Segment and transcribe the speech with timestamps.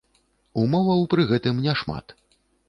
[0.61, 2.17] Умоваў пры гэтым няшмат.